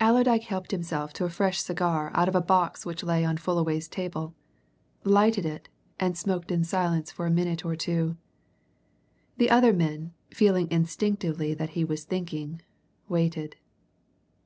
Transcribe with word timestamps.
Allerdyke 0.00 0.44
helped 0.44 0.70
himself 0.70 1.12
to 1.12 1.26
a 1.26 1.28
fresh 1.28 1.62
cigar 1.62 2.10
out 2.14 2.28
of 2.30 2.34
a 2.34 2.40
box 2.40 2.86
which 2.86 3.02
lay 3.04 3.26
on 3.26 3.36
Fullaway's 3.36 3.88
table, 3.88 4.34
lighted 5.04 5.44
it, 5.44 5.68
and 6.00 6.16
smoked 6.16 6.50
in 6.50 6.64
silence 6.64 7.10
for 7.12 7.26
a 7.26 7.30
minute 7.30 7.62
or 7.62 7.76
two. 7.76 8.16
The 9.36 9.50
other 9.50 9.74
men, 9.74 10.14
feeling 10.30 10.70
instinctively 10.70 11.52
that 11.52 11.70
he 11.76 11.84
was 11.84 12.04
thinking, 12.04 12.62
waited. 13.06 13.56